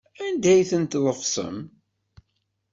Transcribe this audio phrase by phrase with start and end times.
[0.25, 1.57] Anda ay ten-tḍefsem?